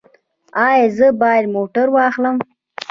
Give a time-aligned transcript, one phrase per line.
[0.65, 2.35] ایا زه باید موټر واخلم؟